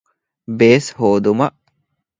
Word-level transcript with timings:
ބޭސް 0.57 0.89
ހޯދުމަށް 0.97 1.57